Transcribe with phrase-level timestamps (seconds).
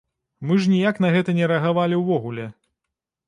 [0.51, 2.45] Мы ж ніяк на гэта не рэагавалі ўвогуле.